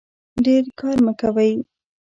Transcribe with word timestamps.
ډیر 0.45 0.63
کار 0.79 0.97
مه 1.05 1.13
کوئ 1.19 1.53